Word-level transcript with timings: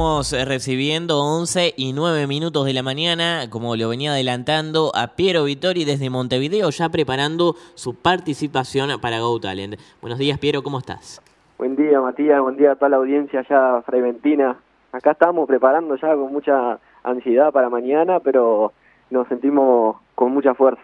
Estamos 0.00 0.30
recibiendo 0.46 1.18
11 1.18 1.74
y 1.76 1.92
9 1.92 2.28
minutos 2.28 2.64
de 2.64 2.72
la 2.72 2.84
mañana, 2.84 3.50
como 3.50 3.74
lo 3.74 3.88
venía 3.88 4.12
adelantando, 4.12 4.92
a 4.94 5.16
Piero 5.16 5.42
Vittori 5.42 5.84
desde 5.84 6.08
Montevideo, 6.08 6.70
ya 6.70 6.88
preparando 6.88 7.56
su 7.74 7.96
participación 7.96 9.00
para 9.00 9.18
Go 9.18 9.40
Talent. 9.40 9.74
Buenos 10.00 10.20
días, 10.20 10.38
Piero, 10.38 10.62
¿cómo 10.62 10.78
estás? 10.78 11.20
Buen 11.58 11.74
día, 11.74 12.00
Matías, 12.00 12.40
buen 12.40 12.56
día 12.56 12.70
a 12.70 12.76
toda 12.76 12.90
la 12.90 12.98
audiencia 12.98 13.40
allá 13.40 13.82
Fraiventina. 13.82 14.56
Acá 14.92 15.10
estamos 15.10 15.48
preparando 15.48 15.96
ya 15.96 16.14
con 16.14 16.32
mucha 16.32 16.78
ansiedad 17.02 17.50
para 17.50 17.68
mañana, 17.68 18.20
pero 18.20 18.72
nos 19.10 19.26
sentimos 19.26 19.96
con 20.14 20.30
mucha 20.30 20.54
fuerza. 20.54 20.80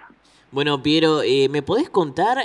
Bueno, 0.51 0.83
Piero, 0.83 1.23
eh, 1.23 1.49
¿me 1.51 1.62
podés 1.62 1.89
contar 1.89 2.39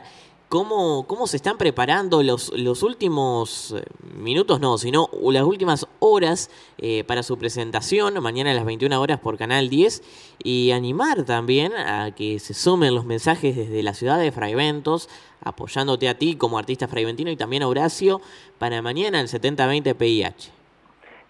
cómo, 0.49 1.05
cómo 1.07 1.27
se 1.27 1.37
están 1.37 1.57
preparando 1.57 2.23
los, 2.23 2.51
los 2.57 2.83
últimos 2.83 3.71
eh, 3.77 3.83
minutos, 4.19 4.59
no, 4.59 4.77
sino 4.77 5.07
las 5.31 5.43
últimas 5.43 5.87
horas 5.99 6.49
eh, 6.79 7.03
para 7.07 7.23
su 7.23 7.37
presentación, 7.37 8.21
mañana 8.21 8.51
a 8.51 8.55
las 8.55 8.65
21 8.65 8.99
horas 8.99 9.19
por 9.19 9.37
Canal 9.37 9.69
10, 9.69 10.37
y 10.43 10.71
animar 10.71 11.23
también 11.23 11.71
a 11.73 12.11
que 12.15 12.39
se 12.39 12.53
sumen 12.53 12.95
los 12.95 13.05
mensajes 13.05 13.55
desde 13.55 13.83
la 13.83 13.93
ciudad 13.93 14.19
de 14.19 14.31
Fraiventos, 14.31 15.07
apoyándote 15.45 16.09
a 16.09 16.15
ti 16.15 16.35
como 16.35 16.57
artista 16.57 16.87
fraiventino 16.87 17.29
y 17.31 17.37
también 17.37 17.63
a 17.63 17.67
Horacio 17.67 18.19
para 18.57 18.81
mañana 18.81 19.21
el 19.21 19.27
7020 19.27 19.95
PIH. 19.95 20.51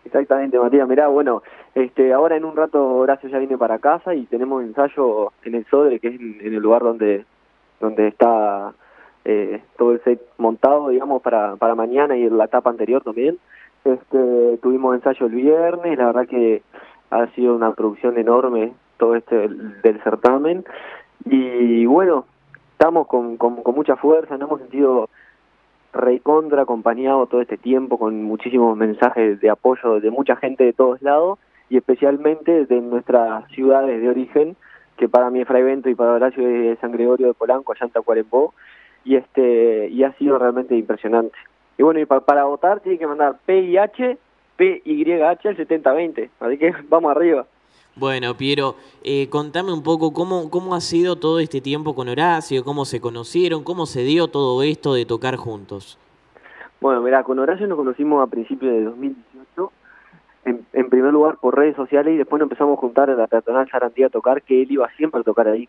Exactamente, 0.05 0.57
Matías. 0.57 0.87
Mirá, 0.87 1.09
bueno, 1.09 1.43
este, 1.75 2.13
ahora 2.13 2.37
en 2.37 2.45
un 2.45 2.55
rato 2.55 2.83
Horacio 2.83 3.29
ya 3.29 3.37
viene 3.37 3.57
para 3.57 3.77
casa 3.77 4.15
y 4.15 4.23
tenemos 4.25 4.63
ensayo 4.63 5.33
en 5.43 5.55
el 5.55 5.65
Sodre, 5.65 5.99
que 5.99 6.07
es 6.07 6.19
en, 6.19 6.37
en 6.41 6.53
el 6.55 6.61
lugar 6.61 6.81
donde, 6.81 7.25
donde 7.79 8.07
está 8.07 8.73
eh, 9.31 9.61
todo 9.77 9.91
el 9.91 10.03
set 10.03 10.19
montado, 10.39 10.89
digamos, 10.89 11.21
para, 11.21 11.55
para 11.57 11.75
mañana 11.75 12.17
y 12.17 12.27
la 12.29 12.45
etapa 12.45 12.71
anterior 12.71 13.03
también. 13.03 13.37
Este, 13.85 14.57
tuvimos 14.61 14.95
ensayo 14.95 15.27
el 15.27 15.33
viernes, 15.33 15.97
la 15.97 16.07
verdad 16.07 16.27
que 16.27 16.63
ha 17.11 17.27
sido 17.27 17.55
una 17.55 17.73
producción 17.73 18.17
enorme 18.17 18.73
todo 18.97 19.15
este 19.15 19.35
del, 19.35 20.01
certamen 20.03 20.65
y 21.25 21.85
bueno, 21.85 22.25
estamos 22.71 23.07
con, 23.07 23.37
con, 23.37 23.61
mucha 23.75 23.95
fuerza, 23.95 24.37
nos 24.37 24.49
hemos 24.49 24.61
sentido 24.61 25.09
recontra 25.93 26.63
acompañado 26.63 27.27
todo 27.27 27.41
este 27.41 27.57
tiempo 27.57 27.97
con 27.97 28.23
muchísimos 28.23 28.75
mensajes 28.77 29.39
de 29.39 29.49
apoyo 29.49 29.99
de 29.99 30.09
mucha 30.11 30.35
gente 30.35 30.63
de 30.63 30.73
todos 30.73 31.01
lados 31.01 31.39
y 31.69 31.77
especialmente 31.77 32.65
de 32.65 32.81
nuestras 32.81 33.47
ciudades 33.51 34.01
de 34.01 34.09
origen, 34.09 34.55
que 34.97 35.07
para 35.07 35.29
mí 35.29 35.41
es 35.41 35.47
Fraivento 35.47 35.87
y 35.89 35.95
para 35.95 36.13
Horacio 36.13 36.47
es 36.47 36.79
San 36.79 36.91
Gregorio 36.91 37.27
de 37.27 37.33
Polanco, 37.33 37.71
allá 37.71 37.85
en 37.85 37.91
Tacuarembó, 37.91 38.53
y 39.09 39.15
este 39.15 39.89
y 39.89 40.03
ha 40.03 40.13
sido 40.13 40.37
realmente 40.37 40.77
impresionante. 40.77 41.35
Y 41.79 41.83
bueno, 41.83 41.99
y 41.99 42.05
para 42.05 42.43
votar 42.43 42.79
tiene 42.81 42.99
que 42.99 43.07
mandar 43.07 43.39
PIH, 43.43 44.19
PYH 44.55 45.47
al 45.47 45.57
7020, 45.57 46.29
así 46.39 46.57
que 46.59 46.73
vamos 46.89 47.09
arriba. 47.09 47.47
Bueno, 47.95 48.37
Piero, 48.37 48.75
eh, 49.03 49.27
contame 49.29 49.73
un 49.73 49.81
poco 49.81 50.13
cómo, 50.13 50.51
cómo 50.51 50.75
ha 50.75 50.79
sido 50.79 51.15
todo 51.15 51.39
este 51.39 51.59
tiempo 51.59 51.95
con 51.95 52.07
Horacio, 52.07 52.63
cómo 52.63 52.85
se 52.85 53.01
conocieron, 53.01 53.63
cómo 53.63 53.87
se 53.87 54.03
dio 54.03 54.27
todo 54.27 54.61
esto 54.61 54.93
de 54.93 55.05
tocar 55.05 55.37
juntos. 55.37 55.97
Bueno, 56.79 57.01
mira, 57.01 57.23
con 57.23 57.39
Horacio 57.39 57.65
nos 57.65 57.77
conocimos 57.77 58.21
a 58.21 58.29
principios 58.29 58.71
de 58.71 58.83
2018, 58.83 59.71
en, 60.45 60.65
en 60.71 60.89
primer 60.89 61.11
lugar 61.11 61.37
por 61.37 61.57
redes 61.57 61.75
sociales 61.75 62.13
y 62.13 62.17
después 62.17 62.39
nos 62.39 62.45
empezamos 62.45 62.77
a 62.77 62.81
juntar 62.81 63.09
en 63.09 63.17
la 63.17 63.25
peatonal 63.25 63.67
Sarandí 63.71 64.03
a 64.03 64.09
tocar, 64.09 64.43
que 64.43 64.61
él 64.61 64.71
iba 64.71 64.87
siempre 64.97 65.21
a 65.21 65.23
tocar 65.23 65.47
ahí 65.47 65.67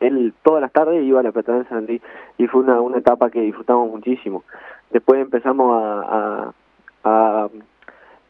él 0.00 0.34
todas 0.42 0.60
las 0.60 0.72
tardes 0.72 1.04
iba 1.04 1.20
a 1.20 1.22
la 1.22 1.32
Peatonal 1.32 1.68
San 1.68 1.78
Andrés 1.78 2.02
y 2.38 2.46
fue 2.46 2.62
una, 2.62 2.80
una 2.80 2.98
etapa 2.98 3.30
que 3.30 3.40
disfrutamos 3.40 3.90
muchísimo. 3.90 4.44
Después 4.90 5.20
empezamos 5.20 5.82
a, 5.82 6.52
a, 7.04 7.48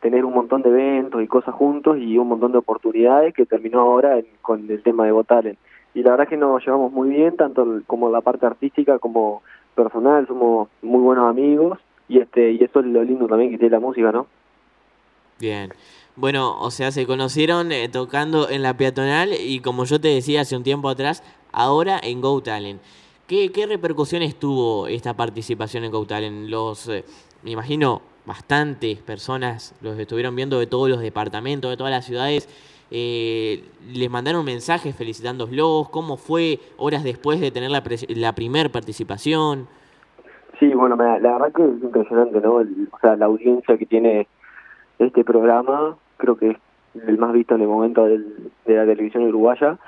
tener 0.01 0.25
un 0.25 0.35
montón 0.35 0.63
de 0.63 0.69
eventos 0.69 1.23
y 1.23 1.27
cosas 1.27 1.55
juntos 1.55 1.99
y 1.99 2.17
un 2.19 2.29
montón 2.29 2.53
de 2.53 2.59
oportunidades 2.59 3.35
que 3.35 3.47
terminó 3.47 3.81
ahora 3.81 4.21
con 4.43 4.71
el 4.71 4.83
tema 4.83 5.05
de 5.05 5.13
Votalen. 5.13 5.57
Y 5.95 6.03
la 6.03 6.11
verdad 6.11 6.25
es 6.25 6.31
que 6.31 6.37
nos 6.37 6.65
llevamos 6.65 6.93
muy 6.93 7.09
bien, 7.09 7.37
tanto 7.37 7.81
como 7.87 8.11
la 8.11 8.21
parte 8.21 8.47
artística 8.47 8.99
como 8.99 9.43
personal, 9.75 10.27
somos 10.27 10.69
muy 10.83 11.01
buenos 11.01 11.29
amigos 11.29 11.79
y 12.09 12.19
este 12.19 12.53
y 12.53 12.63
eso 12.63 12.81
es 12.81 12.87
lo 12.87 13.03
lindo 13.03 13.27
también 13.27 13.51
que 13.51 13.59
tiene 13.59 13.73
la 13.73 13.81
música, 13.81 14.13
¿no? 14.13 14.27
Bien. 15.39 15.71
Bueno, 16.17 16.59
o 16.61 16.71
sea, 16.71 16.93
se 16.93 17.07
conocieron 17.07 17.73
eh, 17.73 17.89
tocando 17.91 18.49
en 18.49 18.63
la 18.63 18.75
peatonal 18.77 19.31
y 19.39 19.61
como 19.61 19.85
yo 19.85 20.01
te 20.01 20.09
decía 20.09 20.41
hace 20.41 20.57
un 20.57 20.63
tiempo 20.63 20.89
atrás, 20.89 21.23
ahora 21.57 21.99
en 22.01 22.21
Go 22.21 22.41
Talent. 22.41 22.81
¿Qué, 23.27 23.51
qué 23.51 23.67
repercusiones 23.67 24.37
tuvo 24.39 24.87
esta 24.87 25.15
participación 25.15 25.83
en 25.83 25.91
Go 25.91 26.07
Talent? 26.07 26.49
Los, 26.49 26.89
eh, 26.89 27.05
me 27.43 27.51
imagino, 27.51 28.03
bastantes 28.25 28.99
personas 28.99 29.75
los 29.81 29.99
estuvieron 29.99 30.37
viendo 30.37 30.61
de 30.61 30.69
todos 30.69 30.89
los 30.89 31.01
departamentos, 31.01 31.69
de 31.71 31.77
todas 31.77 31.91
las 31.91 32.05
ciudades. 32.05 32.49
Eh, 32.93 33.65
les 33.93 34.09
mandaron 34.09 34.45
mensajes 34.45 34.95
felicitándolos. 34.95 35.89
¿Cómo 35.89 36.17
fue 36.17 36.61
horas 36.77 37.03
después 37.03 37.41
de 37.41 37.51
tener 37.51 37.71
la, 37.71 37.83
la 38.11 38.33
primer 38.35 38.71
participación? 38.71 39.67
Sí, 40.61 40.69
bueno, 40.69 40.95
la 40.97 41.19
verdad 41.19 41.53
que 41.53 41.63
es 41.63 41.83
impresionante, 41.83 42.41
¿no? 42.41 42.61
El, 42.61 42.89
o 42.93 42.99
sea, 43.01 43.17
la 43.17 43.27
audiencia 43.27 43.77
que 43.77 43.87
tiene 43.87 44.29
este 44.99 45.25
programa, 45.25 45.97
creo 46.17 46.37
que 46.37 46.51
es 46.51 46.57
el 47.07 47.19
más 47.19 47.33
visto 47.33 47.55
en 47.55 47.63
el 47.63 47.69
momento 47.69 48.05
del, 48.05 48.51
de 48.65 48.75
la 48.75 48.87
televisión 48.87 49.25
uruguaya 49.25 49.79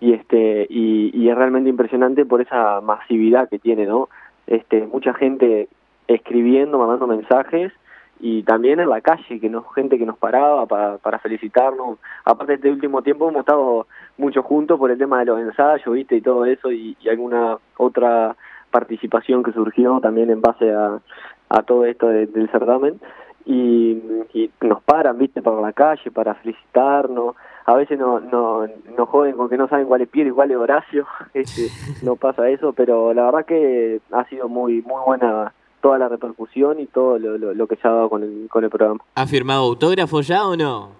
y 0.00 0.12
este 0.12 0.66
y, 0.70 1.28
es 1.28 1.36
realmente 1.36 1.70
impresionante 1.70 2.24
por 2.24 2.40
esa 2.40 2.80
masividad 2.80 3.48
que 3.48 3.58
tiene 3.58 3.86
no 3.86 4.08
este 4.46 4.86
mucha 4.86 5.12
gente 5.14 5.68
escribiendo 6.06 6.78
mandando 6.78 7.06
mensajes 7.06 7.72
y 8.20 8.42
también 8.42 8.80
en 8.80 8.88
la 8.88 9.00
calle 9.00 9.40
que 9.40 9.48
nos 9.48 9.64
gente 9.74 9.98
que 9.98 10.06
nos 10.06 10.18
paraba 10.18 10.66
para, 10.66 10.98
para 10.98 11.20
felicitarnos. 11.20 11.98
Aparte 12.24 12.54
este 12.54 12.70
último 12.70 13.02
tiempo 13.02 13.28
hemos 13.28 13.40
estado 13.40 13.86
mucho 14.16 14.42
juntos 14.42 14.78
por 14.78 14.90
el 14.90 14.98
tema 14.98 15.20
de 15.20 15.26
los 15.26 15.40
ensayos 15.40 15.94
viste 15.94 16.16
y 16.16 16.20
todo 16.20 16.44
eso 16.44 16.72
y, 16.72 16.96
alguna 17.08 17.58
otra 17.76 18.36
participación 18.70 19.42
que 19.42 19.52
surgió 19.52 20.00
también 20.00 20.30
en 20.30 20.40
base 20.40 20.70
a, 20.72 21.00
a 21.48 21.62
todo 21.62 21.84
esto 21.84 22.08
de, 22.08 22.26
del 22.26 22.50
certamen 22.50 23.00
y, 23.48 24.02
y 24.34 24.50
nos 24.60 24.82
paran, 24.82 25.16
viste, 25.16 25.40
para 25.40 25.58
la 25.62 25.72
calle, 25.72 26.10
para 26.10 26.34
felicitarnos. 26.34 27.34
A 27.64 27.74
veces 27.74 27.98
no, 27.98 28.20
no, 28.20 28.66
no 28.96 29.06
joden 29.06 29.36
con 29.36 29.48
que 29.48 29.56
no 29.56 29.68
saben 29.68 29.86
cuál 29.86 30.02
es 30.02 30.08
Piero 30.08 30.28
y 30.28 30.32
cuál 30.32 30.50
es 30.50 30.58
Horacio, 30.58 31.06
este, 31.34 31.68
no 32.02 32.16
pasa 32.16 32.48
eso, 32.50 32.74
pero 32.74 33.14
la 33.14 33.24
verdad 33.24 33.46
que 33.46 34.00
ha 34.12 34.24
sido 34.26 34.48
muy 34.48 34.82
muy 34.82 35.02
buena 35.04 35.54
toda 35.80 35.96
la 35.96 36.08
repercusión 36.08 36.78
y 36.78 36.86
todo 36.86 37.18
lo, 37.18 37.38
lo, 37.38 37.54
lo 37.54 37.66
que 37.66 37.76
se 37.76 37.88
ha 37.88 37.92
dado 37.92 38.10
con 38.10 38.22
el, 38.22 38.48
con 38.50 38.64
el 38.64 38.70
programa. 38.70 39.00
¿Ha 39.14 39.26
firmado 39.26 39.62
autógrafo 39.62 40.20
ya 40.20 40.46
o 40.46 40.54
no? 40.54 40.90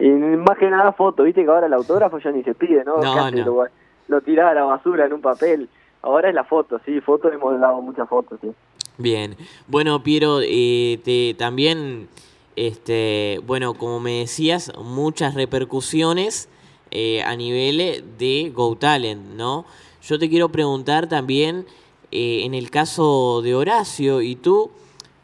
Y 0.00 0.08
más 0.08 0.58
que 0.58 0.70
nada 0.70 0.92
foto, 0.92 1.22
viste 1.22 1.44
que 1.44 1.50
ahora 1.50 1.66
el 1.66 1.74
autógrafo 1.74 2.18
ya 2.18 2.32
ni 2.32 2.42
se 2.42 2.54
pide, 2.54 2.84
¿no? 2.84 2.96
No, 2.98 3.30
no. 3.30 3.44
Lo, 3.44 3.64
lo 4.08 4.20
tiraba 4.22 4.50
a 4.50 4.54
la 4.54 4.64
basura 4.64 5.06
en 5.06 5.12
un 5.12 5.20
papel. 5.20 5.68
Ahora 6.02 6.28
es 6.28 6.34
la 6.34 6.44
foto, 6.44 6.80
sí, 6.84 7.00
foto 7.00 7.30
hemos 7.30 7.60
dado 7.60 7.80
muchas 7.82 8.08
fotos, 8.08 8.38
sí. 8.40 8.50
Bien, 9.00 9.36
bueno 9.68 10.02
Piero, 10.02 10.40
eh, 10.42 10.98
te, 11.04 11.32
también, 11.34 12.08
este, 12.56 13.40
bueno, 13.46 13.74
como 13.74 14.00
me 14.00 14.18
decías, 14.18 14.72
muchas 14.76 15.34
repercusiones 15.34 16.48
eh, 16.90 17.22
a 17.22 17.36
nivel 17.36 18.04
de 18.18 18.50
Go 18.52 18.76
Talent, 18.76 19.22
¿no? 19.36 19.66
Yo 20.02 20.18
te 20.18 20.28
quiero 20.28 20.48
preguntar 20.48 21.08
también, 21.08 21.64
eh, 22.10 22.40
en 22.42 22.54
el 22.54 22.70
caso 22.70 23.40
de 23.40 23.54
Horacio 23.54 24.20
y 24.20 24.34
tú, 24.34 24.72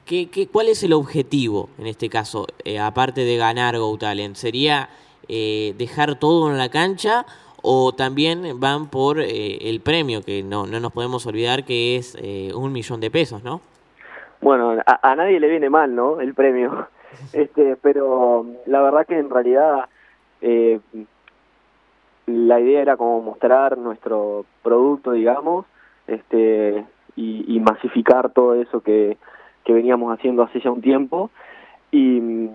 ¿qué, 0.04 0.30
qué, 0.30 0.46
cuál 0.46 0.68
es 0.68 0.84
el 0.84 0.92
objetivo 0.92 1.68
en 1.76 1.88
este 1.88 2.08
caso, 2.08 2.46
eh, 2.64 2.78
aparte 2.78 3.24
de 3.24 3.36
ganar 3.36 3.76
Go 3.76 3.98
Talent? 3.98 4.36
¿Sería 4.36 4.88
eh, 5.26 5.74
dejar 5.78 6.20
todo 6.20 6.48
en 6.48 6.58
la 6.58 6.68
cancha 6.68 7.26
o 7.66 7.92
también 7.92 8.60
van 8.60 8.91
por 8.91 9.19
eh, 9.19 9.70
el 9.70 9.80
premio, 9.80 10.20
que 10.20 10.42
no, 10.42 10.66
no 10.66 10.80
nos 10.80 10.92
podemos 10.92 11.26
olvidar 11.26 11.64
que 11.64 11.97
es 11.97 12.14
eh, 12.20 12.52
un 12.54 12.72
millón 12.72 13.00
de 13.00 13.10
pesos, 13.10 13.42
¿no? 13.42 13.62
Bueno, 14.42 14.76
a, 14.84 15.10
a, 15.10 15.16
nadie 15.16 15.41
le 15.41 15.48
viene 15.48 15.70
mal, 15.70 15.94
¿no? 15.94 16.20
El 16.20 16.34
premio. 16.34 16.88
Este, 17.32 17.76
pero 17.80 18.44
la 18.66 18.82
verdad 18.82 19.06
que 19.06 19.16
en 19.16 19.30
realidad 19.30 19.88
eh, 20.40 20.81
la 22.26 22.58
idea 22.58 22.82
era 22.82 22.96
como 22.96 23.22
mostrar 23.22 23.78
nuestro 23.78 24.44
producto, 24.64 25.12
digamos, 25.12 25.64
este, 26.08 26.84
y, 27.14 27.44
y 27.46 27.61
masificar 27.61 28.32
todo 28.32 28.56
eso 28.56 28.81
que, 28.81 29.16
que 29.64 29.72
veníamos 29.72 30.12
haciendo 30.12 30.43
hace 30.43 30.58
ya 30.61 30.72
un 30.72 30.81
tiempo. 30.81 31.31
Y, 31.93 32.50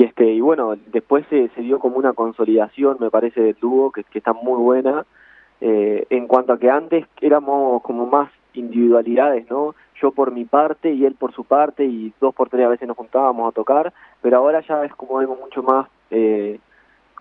y 0.00 0.04
este 0.04 0.24
y 0.24 0.40
bueno 0.40 0.76
después 0.86 1.26
se, 1.28 1.50
se 1.50 1.60
dio 1.60 1.78
como 1.78 1.96
una 1.98 2.14
consolidación 2.14 2.96
me 3.00 3.10
parece 3.10 3.42
del 3.42 3.56
dúo 3.60 3.92
que, 3.92 4.02
que 4.04 4.18
está 4.18 4.32
muy 4.32 4.58
buena. 4.58 5.04
Eh, 5.60 6.06
en 6.08 6.26
cuanto 6.26 6.54
a 6.54 6.58
que 6.58 6.70
antes 6.70 7.04
éramos 7.20 7.82
como 7.82 8.06
más 8.06 8.30
individualidades 8.54 9.50
no 9.50 9.74
yo 10.00 10.10
por 10.12 10.32
mi 10.32 10.46
parte 10.46 10.90
y 10.90 11.04
él 11.04 11.16
por 11.16 11.34
su 11.34 11.44
parte 11.44 11.84
y 11.84 12.14
dos 12.18 12.34
por 12.34 12.48
tres 12.48 12.64
a 12.64 12.70
veces 12.70 12.88
nos 12.88 12.96
juntábamos 12.96 13.46
a 13.46 13.54
tocar 13.54 13.92
pero 14.22 14.38
ahora 14.38 14.62
ya 14.66 14.82
es 14.86 14.94
como 14.94 15.18
algo 15.18 15.36
mucho 15.36 15.62
más 15.62 15.86
eh, 16.10 16.58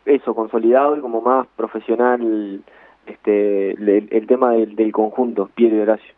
eso 0.05 0.33
consolidado 0.33 0.95
y 0.95 1.01
como 1.01 1.19
más 1.19 1.47
profesional 1.57 2.63
este 3.05 3.71
el, 3.71 4.25
tema 4.25 4.51
del, 4.51 4.77
del 4.77 4.93
conjunto 4.93 5.49
Piero 5.53 5.75
y 5.75 5.79
Horacio 5.81 6.13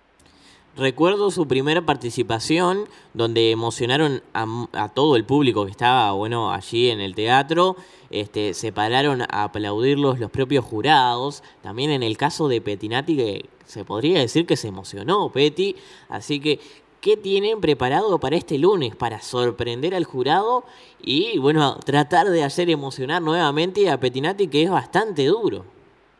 recuerdo 0.82 1.32
su 1.32 1.48
primera 1.48 1.82
participación 1.84 2.86
donde 3.14 3.52
emocionaron 3.52 4.22
a, 4.34 4.90
todo 4.94 5.16
el 5.16 5.24
público 5.24 5.66
que 5.66 5.72
estaba 5.72 6.12
bueno 6.12 6.52
allí 6.52 6.90
en 6.90 7.00
el 7.00 7.16
teatro. 7.16 7.78
Este, 8.10 8.54
se 8.54 8.74
pararon 8.74 9.22
a 9.22 9.44
aplaudirlos 9.44 10.20
los 10.20 10.30
propios 10.30 10.66
jurados. 10.66 11.44
También 11.62 11.92
en 11.92 12.04
el 12.04 12.18
caso 12.18 12.50
de 12.50 12.60
Petinati, 12.60 13.16
que 13.16 13.46
se 13.66 13.86
podría 13.86 14.20
decir 14.20 14.46
que 14.46 14.58
se 14.58 14.68
emocionó 14.68 15.30
Peti. 15.30 15.76
Así 16.10 16.42
que, 16.42 16.60
¿qué 17.00 17.16
tienen 17.16 17.62
preparado 17.62 18.20
para 18.20 18.36
este 18.36 18.58
lunes? 18.58 18.96
Para 18.96 19.22
sorprender 19.22 19.96
al 19.96 20.04
jurado 20.04 20.66
y, 21.02 21.40
bueno, 21.40 21.78
tratar 21.86 22.28
de 22.28 22.44
hacer 22.44 22.70
emocionar 22.70 23.22
nuevamente 23.22 23.90
a 23.90 24.00
Petinati, 24.00 24.48
que 24.48 24.64
es 24.64 24.70
bastante 24.70 25.26
duro. 25.28 25.64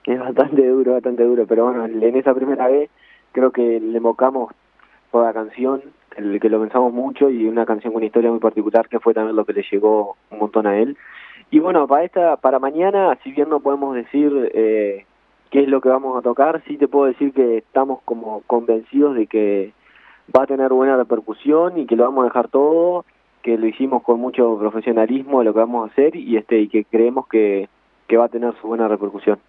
Es 0.06 0.20
bastante 0.20 0.68
duro, 0.68 0.94
bastante 0.94 1.24
duro. 1.24 1.46
Pero 1.48 1.66
bueno, 1.66 1.86
en 1.86 2.16
esa 2.16 2.34
primera 2.34 2.68
vez 2.68 2.90
creo 3.32 3.52
que 3.52 3.80
le 3.80 3.98
evocamos 3.98 4.54
por 5.12 5.26
la 5.26 5.34
canción, 5.34 5.82
el 6.16 6.40
que 6.40 6.50
lo 6.50 6.60
pensamos 6.60 6.94
mucho 6.94 7.30
y 7.30 7.48
una 7.48 7.66
canción 7.66 7.94
con 7.94 8.00
una 8.00 8.06
historia 8.06 8.32
muy 8.32 8.40
particular 8.40 8.88
que 8.88 9.00
fue 9.00 9.14
también 9.14 9.36
lo 9.36 9.46
que 9.46 9.54
le 9.54 9.66
llegó 9.70 10.16
un 10.30 10.40
montón 10.40 10.68
a 10.68 10.78
él. 10.78 10.98
Y 11.50 11.60
bueno, 11.60 11.88
para 11.88 12.04
esta, 12.04 12.38
para 12.38 12.60
mañana, 12.60 13.18
si 13.24 13.32
bien 13.32 13.50
no 13.50 13.60
podemos 13.60 13.94
decir 13.96 14.52
eh, 14.54 15.06
qué 15.50 15.64
es 15.64 15.68
lo 15.68 15.82
que 15.82 15.90
vamos 15.90 16.18
a 16.18 16.22
tocar, 16.22 16.64
sí 16.66 16.78
te 16.78 16.88
puedo 16.88 17.06
decir 17.06 17.34
que 17.34 17.58
estamos 17.58 18.00
como 18.06 18.42
convencidos 18.48 19.16
de 19.16 19.28
que 19.28 19.74
va 20.36 20.44
a 20.44 20.48
tener 20.48 20.72
buena 20.72 20.96
repercusión 20.96 21.78
y 21.78 21.86
que 21.86 21.98
lo 21.98 22.06
vamos 22.06 22.22
a 22.24 22.28
dejar 22.28 22.48
todo, 22.48 23.06
que 23.42 23.58
lo 23.58 23.68
hicimos 23.68 24.04
con 24.04 24.20
mucho 24.20 24.58
profesionalismo 24.58 25.44
lo 25.44 25.54
que 25.54 25.60
vamos 25.60 25.90
a 25.90 25.92
hacer 25.92 26.16
y 26.16 26.38
este 26.38 26.60
y 26.60 26.68
que 26.70 26.86
creemos 26.86 27.28
que, 27.28 27.68
que 28.08 28.18
va 28.18 28.26
a 28.26 28.30
tener 28.30 28.54
su 28.62 28.68
buena 28.68 28.88
repercusión. 28.88 29.40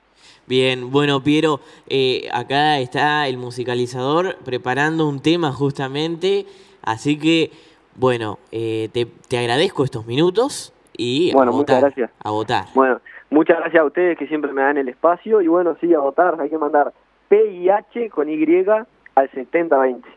Bien, 0.46 0.90
bueno, 0.90 1.22
Piero, 1.22 1.60
eh, 1.88 2.28
acá 2.32 2.78
está 2.78 3.28
el 3.28 3.38
musicalizador 3.38 4.36
preparando 4.44 5.08
un 5.08 5.22
tema 5.22 5.52
justamente, 5.52 6.46
así 6.82 7.19
que, 7.19 7.50
bueno, 7.96 8.38
eh, 8.50 8.88
te, 8.92 9.06
te, 9.06 9.38
agradezco 9.38 9.84
estos 9.84 10.06
minutos 10.06 10.74
y 10.96 11.32
bueno, 11.32 11.52
a 11.52 11.54
votar, 11.54 11.76
muchas 11.76 11.80
gracias. 11.80 12.10
A 12.22 12.30
votar. 12.32 12.64
Bueno, 12.74 13.00
muchas 13.30 13.58
gracias 13.60 13.82
a 13.82 13.86
ustedes 13.86 14.19
que 14.19 14.26
siempre 14.26 14.52
me 14.52 14.62
dan 14.62 14.78
el 14.78 14.88
espacio 14.88 15.40
y 15.40 15.46
bueno, 15.46 15.76
sí, 15.80 15.94
a 15.94 16.00
votar, 16.00 16.38
hay 16.40 16.50
que 16.50 16.58
mandar 16.58 16.92
PIH 17.28 18.10
con 18.10 18.28
Y 18.28 18.66
al 19.14 19.30
7020. 19.30 20.08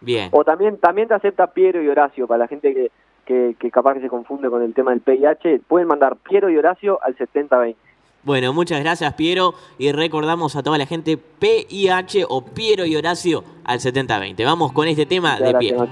Bien. 0.00 0.28
O 0.32 0.44
también, 0.44 0.78
también 0.78 1.08
te 1.08 1.14
acepta 1.14 1.48
Piero 1.48 1.82
y 1.82 1.88
Horacio, 1.88 2.26
para 2.26 2.38
la 2.38 2.48
gente 2.48 2.72
que, 2.72 2.90
que, 3.24 3.56
que 3.58 3.70
capaz 3.70 3.94
que 3.94 4.00
se 4.00 4.08
confunde 4.08 4.48
con 4.48 4.62
el 4.62 4.72
tema 4.72 4.92
del 4.92 5.00
PIH, 5.00 5.62
pueden 5.66 5.88
mandar 5.88 6.16
Piero 6.16 6.48
y 6.48 6.56
Horacio 6.56 7.00
al 7.02 7.16
7020. 7.16 7.78
Bueno, 8.24 8.54
muchas 8.54 8.80
gracias 8.80 9.12
Piero 9.14 9.54
y 9.78 9.92
recordamos 9.92 10.56
a 10.56 10.62
toda 10.62 10.78
la 10.78 10.86
gente 10.86 11.18
PIH 11.18 12.24
o 12.28 12.42
Piero 12.42 12.86
y 12.86 12.96
Horacio 12.96 13.44
al 13.64 13.80
7020. 13.80 14.44
Vamos 14.44 14.72
con 14.72 14.88
este 14.88 15.04
tema 15.04 15.38
de 15.38 15.54
Piero. 15.54 15.86